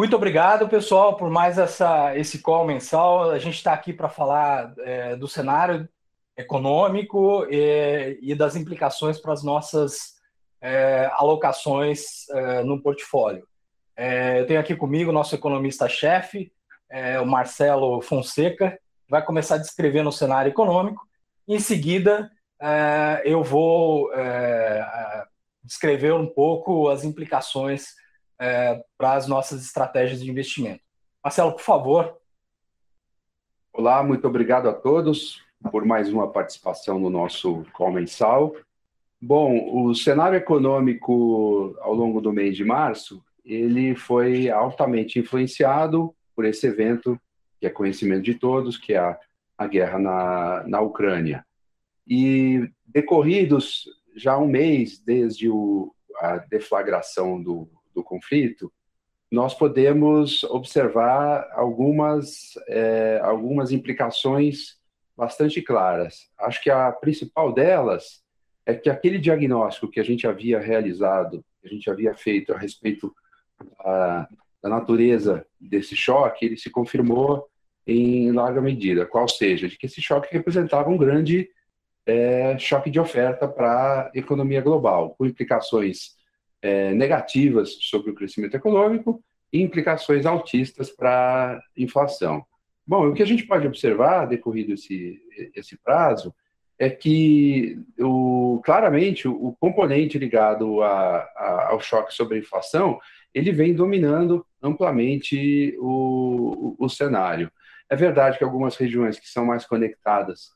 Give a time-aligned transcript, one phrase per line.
[0.00, 3.30] Muito obrigado, pessoal, por mais essa, esse call mensal.
[3.30, 5.86] A gente está aqui para falar é, do cenário
[6.34, 10.14] econômico e, e, das implicações para as nossas
[10.58, 13.46] é, alocações é, no portfólio.
[13.94, 16.50] É, eu tenho aqui comigo o nosso economista-chefe,
[16.88, 18.70] é, o Marcelo Fonseca,
[19.04, 21.06] que vai começar descrevendo o cenário econômico.
[21.46, 24.10] Em seguida, é, eu vou
[25.62, 28.00] descrever um pouco as implicações
[28.40, 30.80] é, para as nossas estratégias de investimento.
[31.22, 32.16] Marcelo, por favor.
[33.72, 38.56] Olá, muito obrigado a todos por mais uma participação no nosso call mensal.
[39.20, 46.46] Bom, o cenário econômico ao longo do mês de março, ele foi altamente influenciado por
[46.46, 47.20] esse evento
[47.60, 49.18] que é conhecimento de todos, que é a,
[49.58, 51.44] a guerra na, na Ucrânia.
[52.08, 53.84] E decorridos
[54.16, 58.72] já um mês desde o, a deflagração do, do conflito,
[59.30, 64.78] nós podemos observar algumas, é, algumas implicações
[65.16, 66.28] bastante claras.
[66.38, 68.22] Acho que a principal delas
[68.66, 72.58] é que aquele diagnóstico que a gente havia realizado, que a gente havia feito a
[72.58, 73.14] respeito
[73.84, 74.28] da,
[74.62, 77.48] da natureza desse choque, ele se confirmou
[77.86, 81.50] em larga medida, qual seja, de que esse choque representava um grande
[82.06, 86.16] é, choque de oferta para a economia global, com implicações
[86.62, 89.22] é, negativas sobre o crescimento econômico
[89.52, 92.44] e implicações altistas para a inflação.
[92.86, 95.20] Bom, o que a gente pode observar, decorrido esse,
[95.54, 96.34] esse prazo,
[96.78, 102.98] é que o, claramente o, componente ligado a, a, ao choque sobre a inflação
[103.34, 107.50] ele vem dominando amplamente o, o, o cenário.
[107.88, 110.52] É verdade que algumas regiões que são mais conectadas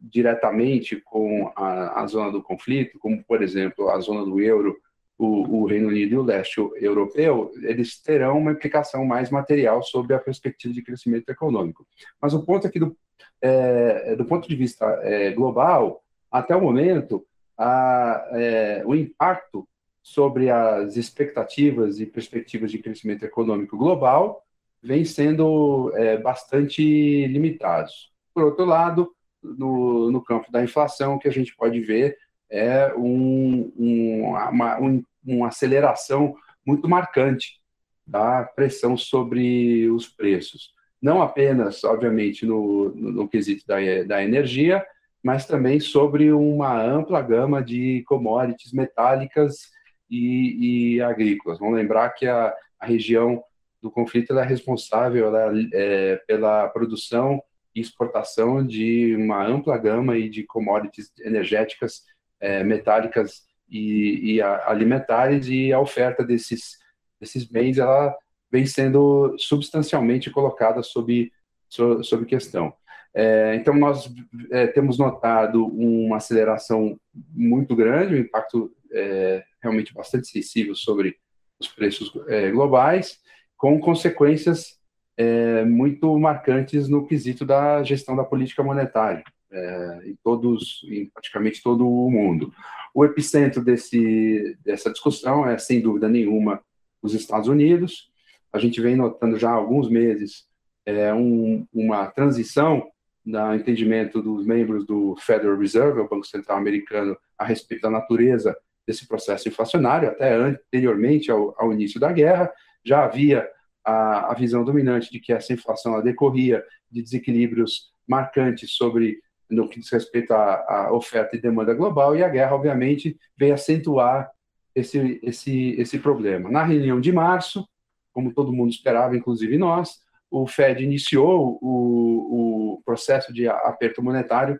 [0.00, 4.76] diretamente com a, a, zona do conflito, como por exemplo a zona do euro
[5.18, 10.14] o, o, Reino Unido e o leste europeu, eles terão uma implicação mais material sobre
[10.14, 11.86] a perspectiva de crescimento econômico.
[12.20, 12.96] Mas o ponto aqui, do,
[13.40, 17.24] é, do ponto de vista é, global, até o momento,
[17.56, 19.68] a, é, o impacto
[20.02, 24.44] sobre as expectativas e perspectivas de crescimento econômico global
[24.82, 28.12] vem sendo é, bastante limitados.
[28.34, 32.18] Por outro lado, no, no campo da inflação, o que a gente pode ver
[32.54, 37.60] é um, um, uma, um, uma aceleração muito marcante
[38.06, 40.72] da pressão sobre os preços.
[41.02, 43.76] Não apenas, obviamente, no, no, no quesito da,
[44.06, 44.84] da energia,
[45.22, 49.70] mas também sobre uma ampla gama de commodities metálicas
[50.10, 51.58] e, e agrícolas.
[51.58, 53.42] Vamos lembrar que a, a região
[53.82, 55.32] do conflito é responsável
[55.72, 57.42] é, pela produção
[57.74, 62.02] e exportação de uma ampla gama de commodities energéticas
[62.40, 66.78] é, metálicas e, e alimentares e a oferta desses,
[67.20, 68.14] desses bens ela
[68.50, 71.32] vem sendo substancialmente colocada sob,
[71.68, 72.72] sob questão.
[73.12, 74.12] É, então, nós
[74.50, 76.98] é, temos notado uma aceleração
[77.32, 81.16] muito grande, um impacto é, realmente bastante sensível sobre
[81.60, 83.18] os preços é, globais,
[83.56, 84.78] com consequências
[85.16, 89.22] é, muito marcantes no quesito da gestão da política monetária
[89.54, 92.52] é, em todos, em praticamente todo o mundo.
[92.92, 96.60] O epicentro desse, dessa discussão é, sem dúvida nenhuma,
[97.00, 98.10] os Estados Unidos.
[98.52, 100.46] A gente vem notando já há alguns meses
[100.84, 102.90] é, um, uma transição
[103.24, 108.54] no entendimento dos membros do Federal Reserve, o Banco Central Americano, a respeito da natureza
[108.86, 112.52] desse processo inflacionário, até anteriormente ao, ao início da guerra,
[112.84, 113.48] já havia
[113.82, 119.18] a, a visão dominante de que essa inflação decorria de desequilíbrios marcantes sobre
[119.50, 123.54] no que diz respeito à, à, oferta e demanda global, e a guerra, obviamente, veio
[123.54, 124.30] acentuar
[124.74, 126.50] esse, esse, esse problema.
[126.50, 127.68] Na reunião de março,
[128.12, 134.58] como todo mundo esperava, inclusive nós, o Fed iniciou o, o processo de aperto monetário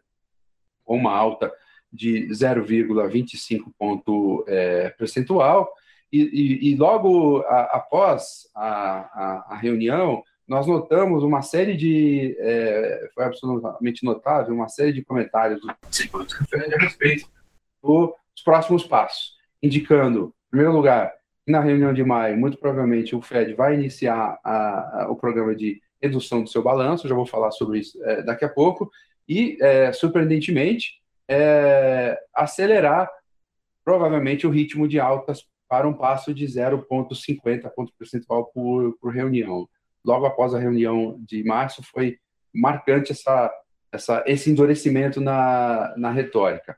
[0.85, 1.53] com uma alta
[1.93, 5.73] de 0,25 ponto é, percentual,
[6.13, 12.37] e, e, e logo a, após a, a, a reunião, nós notamos uma série de,
[12.39, 17.29] é, foi absolutamente notável, uma série de comentários do a respeito
[17.83, 18.15] dos
[18.45, 21.13] próximos passos, indicando, em primeiro lugar,
[21.45, 25.55] que na reunião de maio, muito provavelmente o Fed vai iniciar a, a, o programa
[25.55, 28.91] de redução do seu balanço, já vou falar sobre isso é, daqui a pouco,
[29.27, 33.11] e, é, surpreendentemente, é, acelerar
[33.83, 39.69] provavelmente o ritmo de altas para um passo de 0,50 ponto percentual por, por reunião
[40.05, 42.19] logo após a reunião de março, foi
[42.53, 43.53] marcante essa,
[43.91, 46.77] essa, esse endurecimento na, na retórica.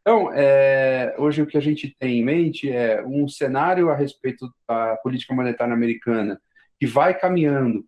[0.00, 4.50] Então, é, hoje o que a gente tem em mente é um cenário a respeito
[4.66, 6.40] da política monetária americana
[6.80, 7.84] que vai caminhando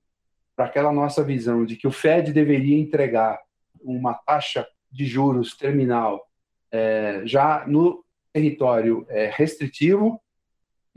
[0.54, 3.40] para aquela nossa visão de que o Fed deveria entregar
[3.80, 6.26] uma taxa de juros terminal
[6.70, 10.20] é, já no território é, restritivo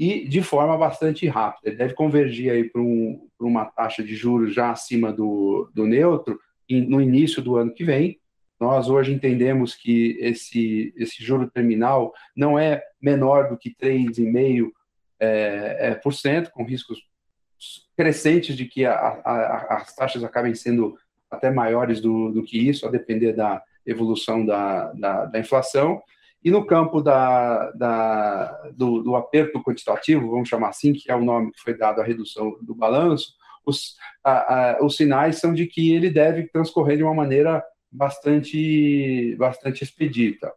[0.03, 1.69] e de forma bastante rápida.
[1.69, 6.37] Ele deve convergir aí para um, uma taxa de juros já acima do, do neutro
[6.69, 8.19] no início do ano que vem.
[8.59, 14.71] Nós hoje entendemos que esse, esse juro terminal não é menor do que 3,5%,
[15.19, 16.99] é, é, por cento, com riscos
[17.95, 20.97] crescentes de que a, a, as taxas acabem sendo
[21.31, 26.01] até maiores do, do que isso, a depender da evolução da, da, da inflação.
[26.43, 31.23] E no campo da, da, do, do, aperto quantitativo, vamos chamar assim, que é o
[31.23, 33.33] nome que foi dado à redução do balanço,
[33.65, 39.35] os, a, a, os sinais são de que ele deve transcorrer de uma maneira bastante,
[39.37, 40.51] bastante expedita,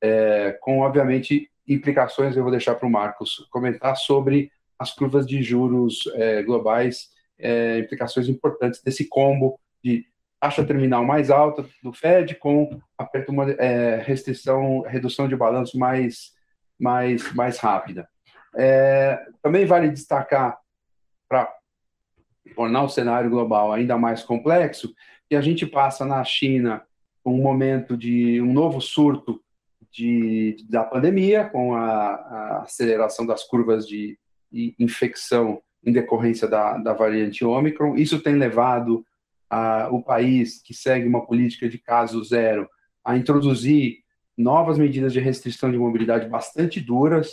[0.00, 5.42] é, com, obviamente, implicações, eu vou deixar para o Marcos comentar, sobre as curvas de
[5.42, 10.06] juros é, globais, é, implicações importantes desse combo de
[10.40, 16.32] taxa terminal mais alta do Fed com aperto, é, restrição, redução de balanço mais,
[16.78, 18.08] mais, mais rápida.
[18.54, 20.58] É, também vale destacar,
[21.28, 21.52] para
[22.54, 24.94] tornar o cenário global ainda mais complexo,
[25.28, 26.82] que a gente passa na China
[27.24, 29.42] um momento de um novo surto
[29.90, 34.18] de, da pandemia, com a, a aceleração das curvas de
[34.78, 37.96] infecção em decorrência da, da variante Ômicron.
[37.96, 39.04] Isso tem levado
[39.48, 42.68] a, o país, que segue uma política de caso zero,
[43.04, 43.98] a introduzir
[44.36, 47.32] novas medidas de restrição de mobilidade bastante duras,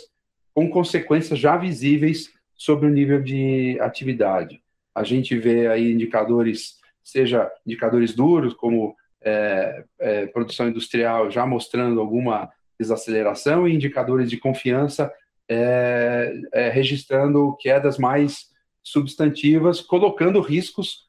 [0.54, 4.62] com consequências já visíveis sobre o nível de atividade.
[4.94, 12.00] A gente vê aí indicadores, seja indicadores duros, como é, é, produção industrial, já mostrando
[12.00, 15.12] alguma desaceleração, e indicadores de confiança
[15.48, 18.46] é, é, registrando quedas mais
[18.82, 21.04] substantivas, colocando riscos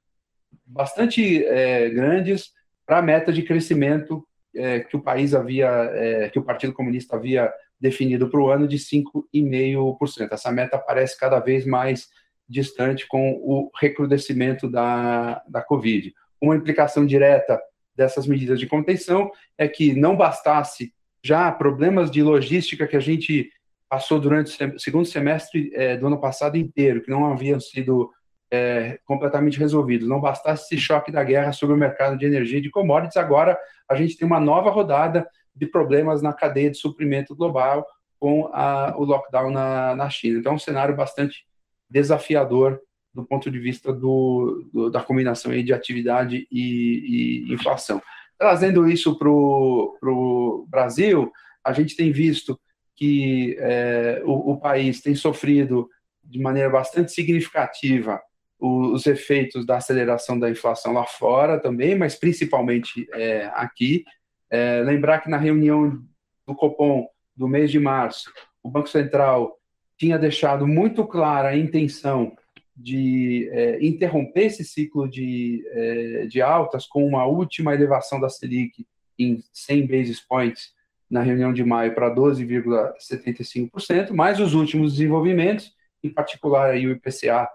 [0.66, 2.52] bastante é, grandes
[2.86, 4.26] para a meta de crescimento
[4.56, 8.68] é, que o país havia, é, que o Partido Comunista havia definido para o ano
[8.68, 10.32] de 5,5%.
[10.32, 12.08] Essa meta parece cada vez mais
[12.48, 16.14] distante com o recrudescimento da, da Covid.
[16.40, 17.60] Uma implicação direta
[17.96, 23.50] dessas medidas de contenção é que não bastasse já problemas de logística que a gente
[23.90, 28.12] passou durante o segundo semestre é, do ano passado inteiro, que não haviam sido
[28.52, 30.08] é, completamente resolvidos.
[30.08, 33.58] Não bastasse esse choque da guerra sobre o mercado de energia e de commodities, agora
[33.90, 37.86] a gente tem uma nova rodada de problemas na cadeia de suprimento global
[38.20, 40.40] com a, o lockdown na, na China.
[40.40, 41.46] Então, é um cenário bastante
[41.90, 42.80] desafiador
[43.14, 48.02] do ponto de vista do, do da combinação de atividade e, e inflação.
[48.38, 51.32] Trazendo isso para o Brasil,
[51.64, 52.60] a gente tem visto
[52.96, 55.90] que é, o, o, país tem sofrido
[56.24, 58.22] de maneira bastante significativa
[58.60, 64.04] os, os, efeitos da aceleração da inflação lá fora também, mas principalmente é, aqui.
[64.50, 66.02] É, lembrar que na reunião
[66.48, 68.32] do Copom do mês de março,
[68.64, 69.58] o Banco Central
[69.98, 72.36] tinha deixado muito clara a intenção
[72.76, 78.86] de é, interromper esse ciclo de, é, de altas com uma última elevação da Selic
[79.18, 80.74] em 100 basis points
[81.10, 87.48] na reunião de maio para 12,75%, mais os últimos desenvolvimentos, em particular aí o IPCA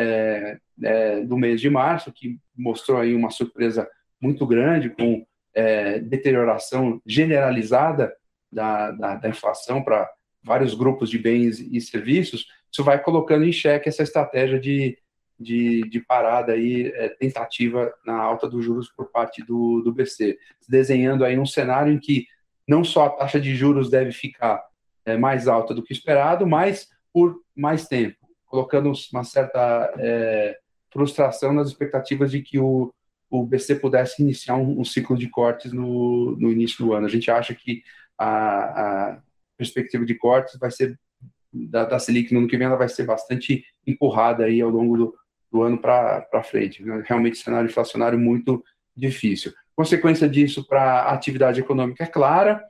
[0.00, 3.88] é, é, do mês de março, que mostrou aí uma surpresa
[4.20, 8.12] muito grande com é, deterioração generalizada
[8.50, 10.10] da, da, da inflação para
[10.42, 14.96] vários grupos de bens e serviços, isso vai colocando em xeque essa estratégia de,
[15.38, 20.38] de, de parada aí, é, tentativa na alta dos juros por parte do, do BC,
[20.68, 22.26] desenhando aí um cenário em que
[22.66, 24.62] não só a taxa de juros deve ficar
[25.04, 28.16] é, mais alta do que esperado, mas por mais tempo,
[28.50, 30.58] colocando uma certa é,
[30.92, 32.92] frustração nas expectativas de que o,
[33.30, 37.06] o BC pudesse iniciar um, um ciclo de cortes no, no, início do ano.
[37.06, 37.82] A gente acha que
[38.18, 39.22] a, a
[39.56, 40.98] perspectiva de cortes vai ser
[41.52, 44.96] da, da, Selic no ano que vem ela vai ser bastante empurrada aí ao longo
[44.96, 45.14] do,
[45.50, 46.82] do ano para frente.
[47.04, 48.64] Realmente cenário inflacionário muito
[48.96, 49.52] difícil.
[49.76, 52.64] Consequência disso para a atividade econômica é clara.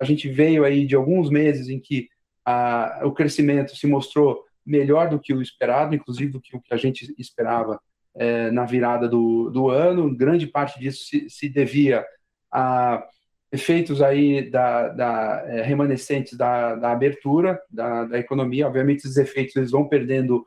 [0.00, 2.08] A gente veio aí de alguns meses em que
[2.42, 6.74] a, o crescimento se mostrou melhor do que o esperado, inclusive do que o que
[6.74, 7.80] a gente esperava
[8.14, 10.14] é, na virada do, do ano.
[10.14, 12.04] Grande parte disso se, se devia
[12.52, 13.02] a
[13.52, 18.66] efeitos aí da, da é, remanescentes da, da abertura da, da, economia.
[18.66, 20.44] Obviamente, esses efeitos eles vão perdendo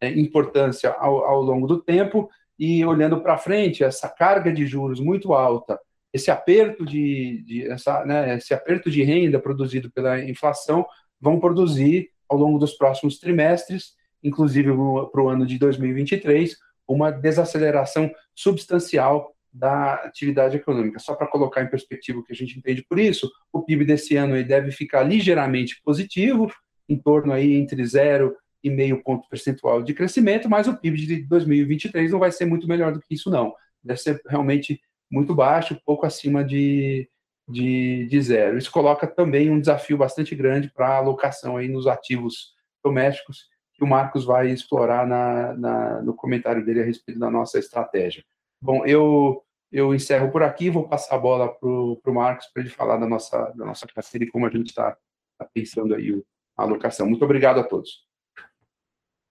[0.00, 5.00] é, importância ao, ao longo do tempo, e olhando para frente, essa carga de juros
[5.00, 5.80] muito alta,
[6.12, 10.84] esse aperto de, de essa, né, esse aperto de renda produzido pela inflação
[11.18, 14.70] vão produzir ao longo dos próximos trimestres inclusive
[15.10, 16.56] para o ano de 2023,
[16.86, 20.98] uma desaceleração substancial da atividade econômica.
[20.98, 24.16] Só para colocar em perspectiva o que a gente entende por isso, o PIB desse
[24.16, 26.52] ano aí deve ficar ligeiramente positivo,
[26.88, 31.22] em torno aí entre 0 e meio ponto percentual de crescimento, mas o PIB de
[31.22, 33.54] 2023 não vai ser muito melhor do que isso não.
[33.82, 37.08] Deve ser realmente muito baixo, pouco acima de,
[37.50, 38.56] de, de zero.
[38.56, 43.84] Isso coloca também um desafio bastante grande para a alocação aí nos ativos domésticos, que
[43.84, 48.24] o Marcos vai explorar na, na, no comentário dele a respeito da nossa estratégia.
[48.60, 49.42] Bom, eu,
[49.72, 53.06] eu encerro por aqui, vou passar a bola para o Marcos para ele falar da
[53.06, 54.96] nossa, da nossa carteira e como a gente está
[55.38, 56.22] tá pensando aí
[56.56, 57.06] a alocação.
[57.06, 58.04] Muito obrigado a todos.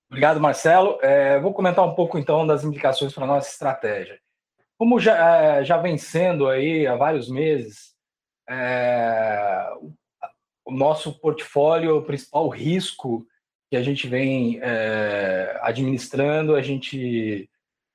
[0.10, 0.98] Obrigado, Marcelo.
[1.04, 4.20] É, vou comentar um pouco, então, das implicações para a nossa estratégia.
[4.76, 7.94] Como já, é, já vem sendo aí há vários meses,
[8.50, 9.70] é,
[10.66, 13.26] o nosso portfólio, o principal risco
[13.70, 17.48] que a gente vem é, administrando, a gente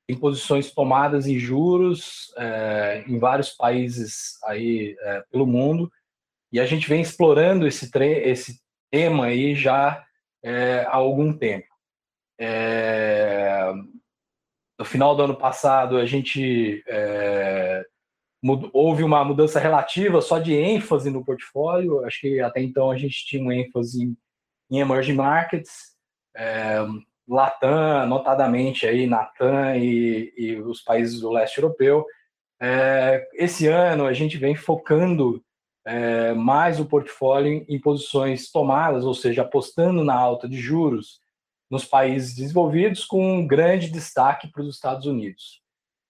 [0.07, 5.91] tem posições tomadas em juros é, em vários países aí é, pelo mundo,
[6.53, 7.91] e a gente vem explorando esse,
[8.23, 8.61] esse
[8.93, 10.05] tema aí já
[10.43, 11.67] é, há algum tempo.
[12.39, 13.73] É,
[14.79, 16.85] no final do ano passado, a gente
[18.73, 22.05] houve uma mudança relativa só de ênfase no portfólio.
[22.05, 24.17] Acho que até então a gente tinha uma ênfase em,
[24.71, 25.95] em emerging markets,
[26.37, 26.79] é,
[27.27, 32.05] Latam, notadamente aí Natam e, e, os países do leste europeu.
[32.61, 35.43] É, esse ano a gente vem focando
[35.87, 41.21] é, mais o portfólio em posições tomadas, ou seja, apostando na alta de juros
[41.71, 45.63] nos países desenvolvidos, com um grande destaque para os Estados Unidos.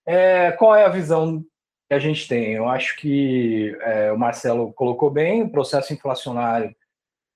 [0.06, 1.44] É, qual é a visão
[1.88, 2.52] que a gente tem?
[2.52, 6.74] Eu acho que é, o Marcelo colocou bem, o processo inflacionário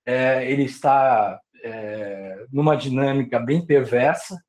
[0.07, 4.43] é, ele está é, numa dinâmica bem perversa,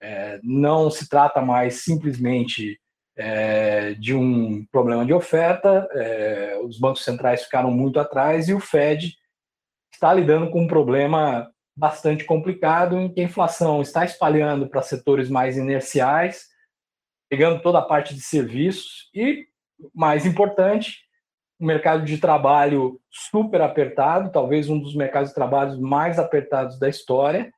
[0.00, 2.80] é, não se trata mais simplesmente
[3.16, 5.86] é, de um problema de oferta,
[6.64, 9.14] os bancos centrais ficaram muito atrás e o Fed
[9.92, 15.28] está lidando com um problema bastante complicado, em que a inflação está espalhando para setores
[15.28, 16.46] mais inerciais,
[17.34, 19.48] pegando toda a parte de serviços e,
[19.92, 21.00] mais importante,
[21.58, 26.88] o mercado de trabalho super apertado, talvez um dos mercados de trabalho mais apertados da
[26.88, 27.52] história,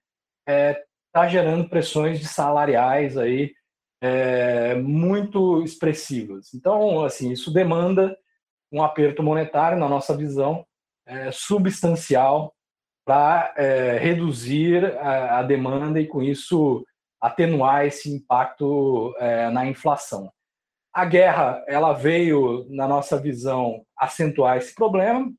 [0.49, 3.53] está é, tá gerando pressões de salariais aí
[4.01, 6.55] é, muito expressivas.
[6.55, 8.17] Então, assim, isso demanda
[8.73, 10.65] um aperto monetário, na nossa visão,
[11.05, 12.55] é, substancial
[13.05, 16.83] para é, reduzir a, a, demanda e, com isso,
[17.21, 20.31] atenuar esse impacto é, na inflação.
[20.93, 25.31] A guerra ela veio, na nossa visão, acentuar esse problema.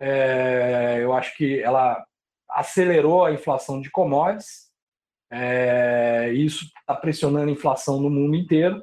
[0.00, 2.04] É, eu acho que ela
[2.48, 4.70] acelerou a inflação de commodities.
[5.30, 8.82] É, isso está pressionando a inflação no mundo inteiro.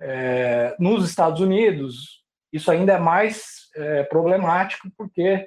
[0.00, 5.46] É, nos Estados Unidos, isso ainda é mais é, problemático, porque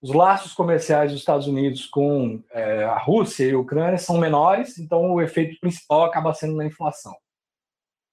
[0.00, 4.78] os laços comerciais dos Estados Unidos com é, a Rússia e a Ucrânia são menores,
[4.78, 7.16] então o efeito principal acaba sendo na inflação.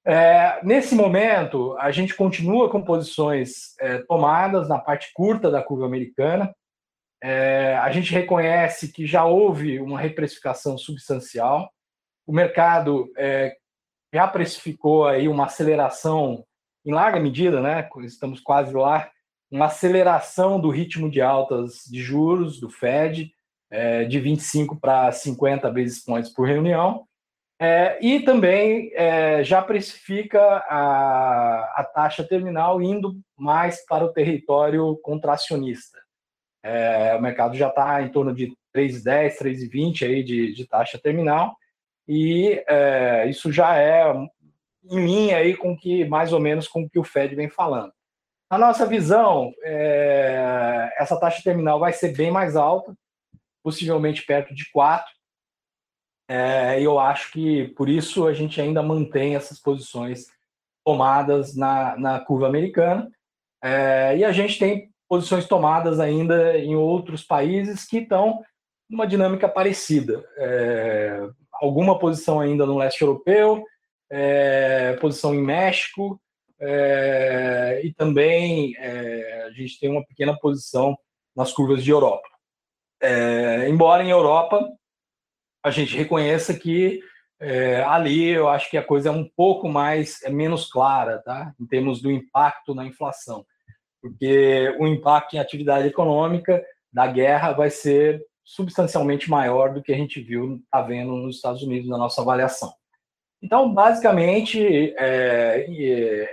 [0.08, 5.86] É, nesse momento, a gente continua com posições é, tomadas na parte curta da curva
[5.86, 6.54] americana.
[7.24, 11.72] É, a gente reconhece que já houve uma reprecificação substancial.
[12.27, 13.56] O mercado é,
[14.13, 16.46] já precificou aí uma aceleração
[16.86, 17.89] em larga medida, né?
[18.04, 19.10] Estamos quase lá
[19.56, 23.32] uma aceleração do ritmo de altas de juros do Fed,
[23.72, 27.08] é, de 25 para 50 basis points por reunião,
[27.58, 35.00] é, e também é, já precifica a, a, taxa terminal indo mais para o território
[35.02, 36.00] contracionista.
[36.62, 41.56] É, o mercado já está em torno de 3,10, 3,20 aí de, de taxa terminal,
[42.06, 44.14] e é, isso já é
[44.92, 47.94] em linha aí com que mais ou menos com o que o Fed vem falando.
[48.50, 52.96] Na nossa visão, é, essa taxa terminal vai ser bem mais alta,
[53.64, 55.06] possivelmente perto de 4.
[56.28, 60.28] É, eu acho que por isso a gente ainda mantém essas posições
[60.86, 63.12] tomadas na, na curva americana.
[63.64, 68.44] É, e a gente tem posições tomadas ainda em outros países que estão
[68.88, 70.24] numa dinâmica parecida.
[70.38, 73.64] É, alguma posição ainda no leste europeu,
[74.12, 76.20] é, posição em México,
[76.60, 80.98] é, e também é, a gente tem uma pequena posição
[81.36, 82.28] nas curvas de Europa.
[83.02, 84.68] É, embora em Europa
[85.64, 87.02] a gente reconheça que
[87.40, 91.54] é, ali eu acho que a coisa é um pouco mais, é menos clara, tá?
[91.60, 93.46] em termos do impacto na inflação,
[94.02, 99.98] porque o impacto em atividade econômica da guerra vai ser substancialmente maior do que a
[99.98, 102.72] gente viu, está vendo nos Estados Unidos na nossa avaliação.
[103.46, 105.68] Então, basicamente, é,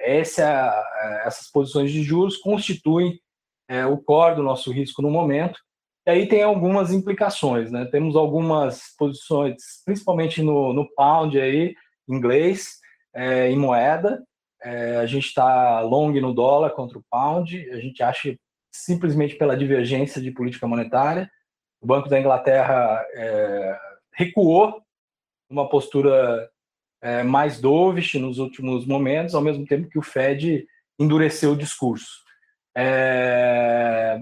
[0.03, 3.21] essa, essas posições de juros constituem
[3.69, 5.61] é, o core do nosso risco no momento.
[6.07, 7.85] E aí tem algumas implicações, né?
[7.85, 11.75] Temos algumas posições, principalmente no, no pound aí,
[12.09, 12.79] inglês,
[13.15, 14.25] é, em moeda.
[14.63, 17.71] É, a gente está long no dólar contra o pound.
[17.73, 18.35] A gente acha
[18.73, 21.31] simplesmente pela divergência de política monetária.
[21.79, 23.79] O Banco da Inglaterra é,
[24.15, 24.81] recuou
[25.51, 26.51] uma postura
[27.03, 30.65] é, mais dovish nos últimos momentos, ao mesmo tempo que o Fed
[30.99, 32.23] endureceu o discurso.
[32.77, 34.19] É,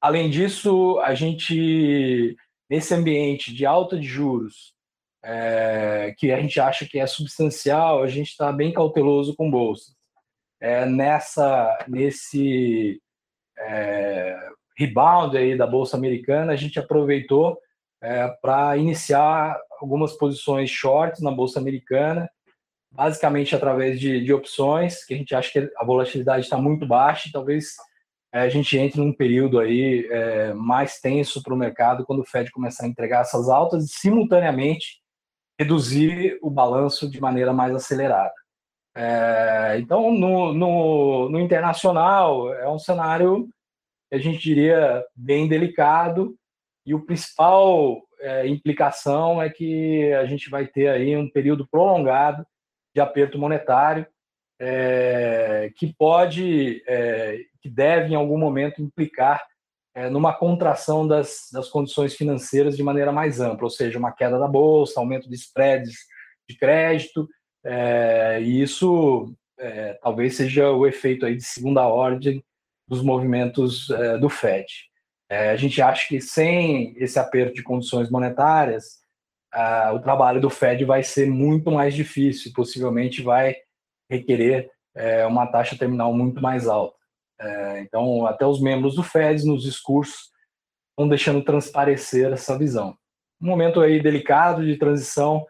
[0.00, 2.34] além disso, a gente,
[2.68, 4.74] nesse ambiente de alta de juros,
[5.22, 9.94] é, que a gente acha que é substancial, a gente está bem cauteloso com bolsas.
[10.60, 13.00] É, nessa, nesse
[13.58, 14.36] é,
[14.76, 17.58] rebound aí da bolsa americana, a gente aproveitou
[18.00, 22.30] é, para iniciar algumas posições shorts na bolsa americana,
[22.90, 27.28] basicamente através de, de opções, que a gente acha que a volatilidade está muito baixa
[27.28, 27.74] e talvez
[28.32, 32.26] é, a gente entre num período aí é, mais tenso para o mercado quando o
[32.26, 35.02] Fed começar a entregar essas altas e simultaneamente
[35.58, 38.32] reduzir o balanço de maneira mais acelerada.
[38.94, 43.48] É, então, no, no, no, internacional, é um cenário
[44.12, 46.36] a gente diria bem delicado
[46.84, 52.46] e o principal é, implicação é que a gente vai ter aí um período prolongado
[52.94, 54.06] de aperto monetário
[54.60, 59.44] é, que pode, é, que deve em algum momento implicar
[59.94, 64.38] é, numa contração das, das condições financeiras de maneira mais ampla, ou seja, uma queda
[64.38, 65.96] da bolsa, aumento de spreads
[66.48, 67.28] de crédito,
[67.64, 69.34] é, e isso
[70.00, 72.44] talvez seja o efeito aí de segunda ordem
[72.88, 73.86] dos movimentos
[74.20, 74.66] do Fed.
[75.32, 79.00] É, a gente acha que sem esse aperto de condições monetárias,
[79.94, 83.56] o trabalho do Fed vai ser muito mais difícil, possivelmente vai
[84.10, 86.96] requerer é, uma taxa terminal muito mais alta.
[87.40, 90.30] É, então, até os membros do Fed, nos discursos,
[90.90, 92.94] estão deixando transparecer essa visão.
[93.40, 95.46] Um momento aí delicado de transição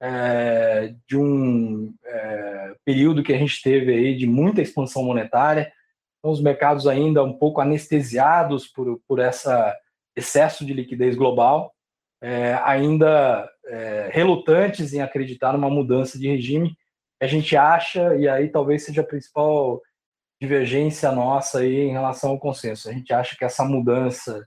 [0.00, 5.70] é, de um é, período que a gente teve aí de muita expansão monetária,
[6.18, 9.74] então os mercados ainda um pouco anestesiados por, por essa
[10.16, 11.74] excesso de liquidez global,
[12.22, 16.76] é, ainda é, relutantes em acreditar numa mudança de regime,
[17.20, 19.80] a gente acha, e aí talvez seja a principal
[20.40, 22.88] divergência nossa aí em relação ao consenso.
[22.88, 24.46] A gente acha que essa mudança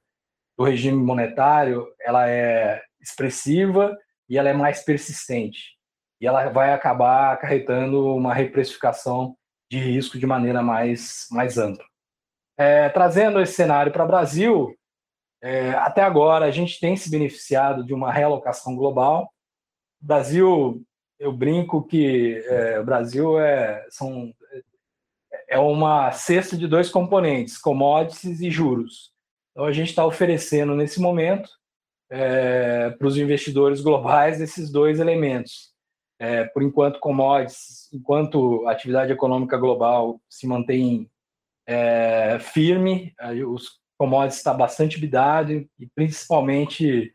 [0.57, 5.77] do regime monetário ela é expressiva e ela é mais persistente.
[6.21, 9.35] E ela vai acabar acarretando uma reprecificação
[9.69, 11.85] de risco de maneira mais, mais ampla.
[12.57, 14.75] É, trazendo esse cenário para o Brasil,
[15.41, 19.31] é, até agora a gente tem se beneficiado de uma realocação global.
[20.01, 20.83] O Brasil,
[21.17, 24.33] eu brinco que é, o Brasil é, são
[25.49, 29.11] é uma cesta de dois componentes, commodities e juros.
[29.51, 31.49] Então, a gente está oferecendo, nesse momento,
[32.09, 35.68] é, para os investidores globais, esses dois elementos.
[36.19, 41.09] É, por enquanto, commodities, enquanto a atividade econômica global se mantém
[41.65, 43.13] é, firme,
[43.47, 47.13] os commodities está bastante bidado, e principalmente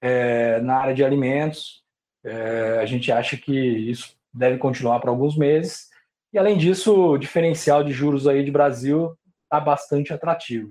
[0.00, 1.82] é, na área de alimentos.
[2.24, 5.88] É, a gente acha que isso deve continuar por alguns meses.
[6.32, 10.70] E além disso, o diferencial de juros aí de Brasil está bastante atrativo.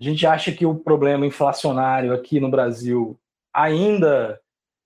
[0.00, 3.18] A gente acha que o problema inflacionário aqui no Brasil
[3.54, 4.40] ainda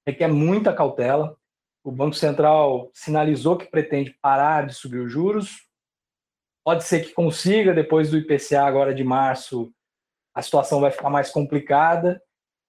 [0.07, 1.37] requer muita cautela.
[1.87, 5.69] O Banco Central sinalizou que pretende parar de subir os juros.
[6.65, 9.73] Pode ser que consiga, depois do IPCA agora de março,
[10.35, 12.21] a situação vai ficar mais complicada.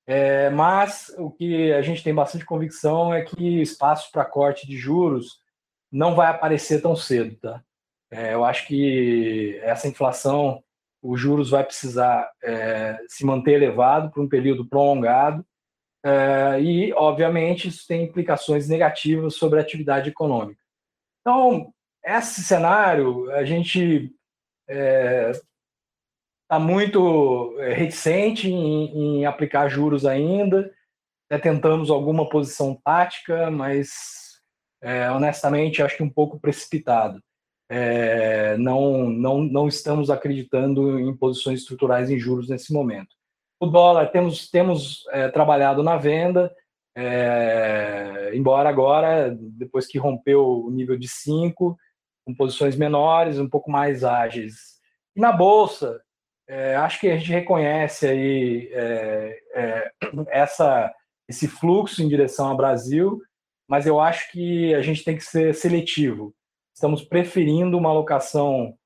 [0.05, 4.77] É, mas o que a gente tem bastante convicção é que espaço para corte de
[4.77, 5.39] juros
[5.91, 7.63] não vai aparecer tão cedo, tá?
[8.11, 10.63] É, eu acho que essa inflação,
[11.01, 15.43] os juros vai precisar é, se manter elevado por um período prolongado
[16.07, 20.61] é, e, obviamente, isso tem implicações negativas sobre a atividade econômica.
[21.19, 24.15] Então, esse cenário, a gente
[24.65, 30.73] está é, muito é, reticente em, em, aplicar juros ainda,
[31.41, 34.39] tentamos alguma posição tática, mas
[34.81, 37.21] é, honestamente, acho que um pouco precipitado.
[37.69, 43.16] É, não, não, não estamos acreditando em posições estruturais em juros nesse momento.
[43.59, 46.53] O dólar, temos, temos é, trabalhado na venda,
[46.95, 51.77] é, embora agora, depois que rompeu o nível de 5,
[52.25, 54.77] com posições menores, um pouco mais ágeis.
[55.15, 56.01] E na Bolsa,
[56.47, 59.91] é, acho que a gente reconhece aí é, é,
[60.29, 60.93] essa,
[61.27, 63.21] esse fluxo em direção ao Brasil,
[63.67, 66.33] mas eu acho que a gente tem que ser seletivo.
[66.73, 68.77] Estamos preferindo uma alocação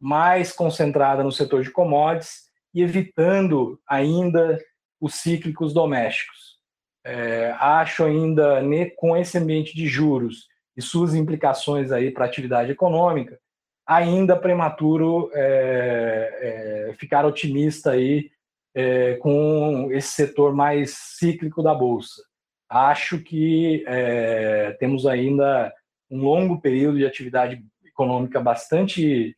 [0.00, 4.58] mais concentrada no setor de commodities e evitando ainda
[5.00, 6.58] os cíclicos domésticos.
[7.04, 8.62] É, acho ainda,
[8.96, 13.38] com esse ambiente de juros e suas implicações aí para a atividade econômica,
[13.86, 18.30] ainda prematuro é, é, ficar otimista aí
[18.74, 22.22] é, com esse setor mais cíclico da bolsa.
[22.68, 25.72] Acho que é, temos ainda
[26.10, 29.36] um longo período de atividade econômica bastante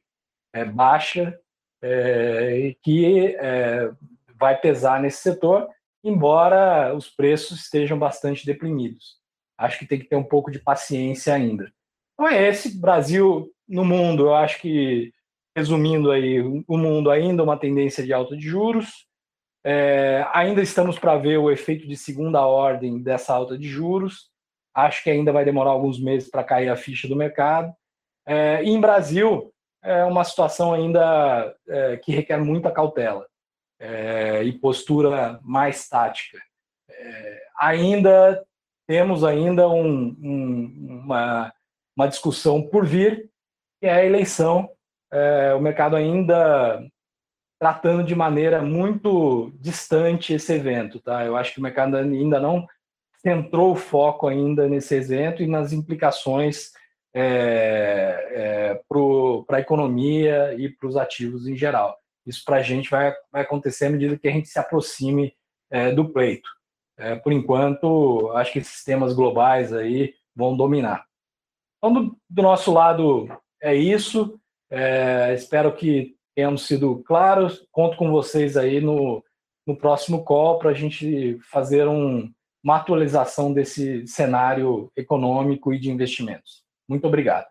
[0.52, 1.38] é, baixa
[1.82, 3.36] é, que
[4.38, 5.68] vai pesar nesse setor,
[6.04, 9.20] embora os preços estejam bastante deprimidos.
[9.58, 11.72] Acho que tem que ter um pouco de paciência ainda.
[12.14, 14.26] Então é esse Brasil no mundo.
[14.26, 15.12] Eu acho que
[15.56, 19.06] resumindo aí, o mundo ainda uma tendência de alta de juros.
[19.64, 24.30] É, ainda estamos para ver o efeito de segunda ordem dessa alta de juros.
[24.74, 27.72] Acho que ainda vai demorar alguns meses para cair a ficha do mercado.
[28.26, 29.51] É, e em Brasil,
[29.82, 33.26] é uma situação ainda é, que requer muita cautela
[33.80, 36.38] é, e postura mais tática.
[36.88, 38.44] É, ainda
[38.86, 41.52] temos ainda um, um, uma,
[41.96, 43.28] uma discussão por vir,
[43.80, 44.70] que é a eleição.
[45.12, 46.82] É, o mercado ainda
[47.60, 51.24] tratando de maneira muito distante esse evento, tá?
[51.24, 52.66] Eu acho que o mercado ainda não
[53.18, 56.72] centrou o foco ainda nesse evento e nas implicações
[57.14, 58.80] é, é,
[59.46, 61.96] para a economia e para os ativos em geral.
[62.26, 65.34] Isso para a gente vai, vai acontecer à medida que a gente se aproxime
[65.70, 66.48] é, do pleito.
[66.96, 71.04] É, por enquanto, acho que esses temas globais aí vão dominar.
[71.78, 73.28] Então, do, do nosso lado,
[73.60, 74.38] é isso.
[74.70, 77.66] É, espero que tenhamos sido claros.
[77.72, 79.22] Conto com vocês aí no,
[79.66, 85.90] no próximo call para a gente fazer um, uma atualização desse cenário econômico e de
[85.90, 86.61] investimentos.
[86.92, 87.46] Muito obrigado.